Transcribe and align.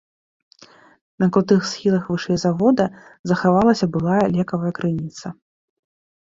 На 1.23 1.27
крутых 1.35 1.67
схілах 1.71 2.07
вышэй 2.13 2.37
завода 2.45 2.85
захавалася 3.33 3.85
былая 3.99 4.19
лекавая 4.39 4.73
крыніца. 4.81 5.27